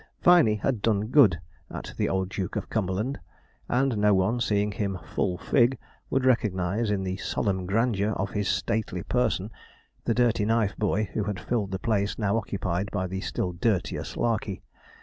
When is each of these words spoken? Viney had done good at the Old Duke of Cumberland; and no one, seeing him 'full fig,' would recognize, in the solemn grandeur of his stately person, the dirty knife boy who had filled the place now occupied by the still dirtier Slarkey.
Viney 0.23 0.55
had 0.55 0.81
done 0.81 1.09
good 1.09 1.39
at 1.69 1.93
the 1.95 2.09
Old 2.09 2.29
Duke 2.29 2.55
of 2.55 2.71
Cumberland; 2.71 3.19
and 3.69 3.99
no 3.99 4.15
one, 4.15 4.39
seeing 4.39 4.71
him 4.71 4.97
'full 5.05 5.37
fig,' 5.37 5.77
would 6.09 6.25
recognize, 6.25 6.89
in 6.89 7.03
the 7.03 7.17
solemn 7.17 7.67
grandeur 7.67 8.13
of 8.13 8.31
his 8.31 8.49
stately 8.49 9.03
person, 9.03 9.51
the 10.05 10.15
dirty 10.15 10.43
knife 10.43 10.75
boy 10.75 11.03
who 11.13 11.25
had 11.25 11.39
filled 11.39 11.69
the 11.69 11.77
place 11.77 12.17
now 12.17 12.35
occupied 12.35 12.89
by 12.89 13.05
the 13.05 13.21
still 13.21 13.51
dirtier 13.53 14.03
Slarkey. 14.03 14.63